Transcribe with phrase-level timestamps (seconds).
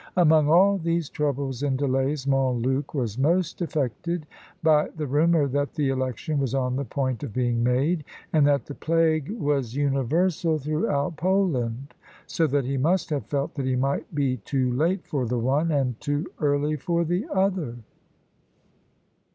[0.17, 4.25] Among all these troubles and delays, Montluc was most affected
[4.63, 8.03] by the rumour that the election was on the point of being made,
[8.33, 11.93] and that the plague was universal throughout Poland,
[12.25, 15.69] so that he must have felt that he might be too late for the one,
[15.69, 17.75] and too early for the other.